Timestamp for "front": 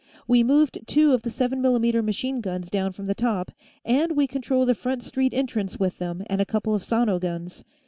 4.73-5.03